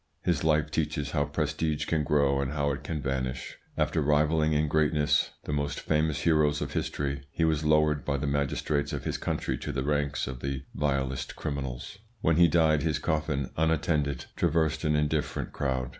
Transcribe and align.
His 0.23 0.43
life 0.43 0.71
teaches 0.71 1.11
how 1.11 1.25
prestige 1.25 1.85
can 1.85 2.03
grow 2.03 2.41
and 2.41 2.53
how 2.53 2.71
it 2.71 2.83
can 2.83 3.03
vanish. 3.03 3.59
After 3.77 4.01
rivalling 4.01 4.51
in 4.53 4.67
greatness 4.67 5.29
the 5.43 5.53
most 5.53 5.79
famous 5.79 6.21
heroes 6.21 6.59
of 6.59 6.73
history, 6.73 7.21
he 7.29 7.45
was 7.45 7.63
lowered 7.63 8.03
by 8.03 8.17
the 8.17 8.25
magistrates 8.25 8.93
of 8.93 9.03
his 9.03 9.19
country 9.19 9.59
to 9.59 9.71
the 9.71 9.83
ranks 9.83 10.25
of 10.25 10.39
the 10.39 10.63
vilest 10.73 11.35
criminals. 11.35 11.99
When 12.21 12.37
he 12.37 12.47
died 12.47 12.81
his 12.81 12.97
coffin, 12.97 13.51
unattended, 13.55 14.25
traversed 14.35 14.83
an 14.85 14.95
indifferent 14.95 15.53
crowd. 15.53 15.89